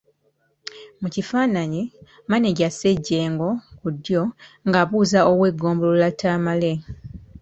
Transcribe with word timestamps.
Mu 1.01 1.07
kifaananyi, 1.13 1.81
Mmaneja 1.93 2.67
Ssejjengo 2.71 3.49
(ku 3.79 3.87
ddyo) 3.95 4.21
nga 4.67 4.77
abuuza 4.83 5.19
Ow’eggombolola 5.31 6.09
Tamale. 6.19 6.71